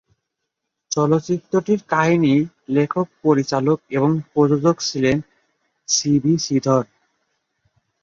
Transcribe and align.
চলচ্চিত্রটির 0.91 1.81
কাহিনী 1.89 2.33
লেখক, 2.69 3.07
পরিচালক 3.23 3.79
এবং 3.89 4.11
প্রযোজক 4.31 4.75
ছিলেন 4.79 5.17
সি 5.87 6.11
ভি 6.23 6.33
শ্রীধর। 6.37 6.83